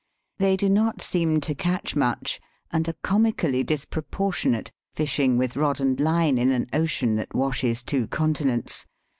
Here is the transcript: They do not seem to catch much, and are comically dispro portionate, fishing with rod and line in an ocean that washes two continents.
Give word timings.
They 0.39 0.57
do 0.57 0.67
not 0.67 0.99
seem 1.03 1.41
to 1.41 1.53
catch 1.53 1.95
much, 1.95 2.41
and 2.71 2.87
are 2.89 2.95
comically 3.03 3.63
dispro 3.63 4.01
portionate, 4.09 4.71
fishing 4.89 5.37
with 5.37 5.55
rod 5.55 5.79
and 5.79 5.99
line 5.99 6.39
in 6.39 6.49
an 6.49 6.65
ocean 6.73 7.17
that 7.17 7.35
washes 7.35 7.83
two 7.83 8.07
continents. 8.07 8.87